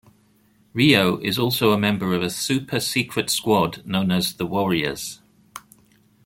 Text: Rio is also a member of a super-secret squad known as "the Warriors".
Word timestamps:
Rio 0.73 1.17
is 1.17 1.37
also 1.37 1.71
a 1.73 1.77
member 1.77 2.15
of 2.15 2.23
a 2.23 2.29
super-secret 2.31 3.29
squad 3.29 3.85
known 3.85 4.09
as 4.11 4.33
"the 4.33 4.47
Warriors". 4.47 5.21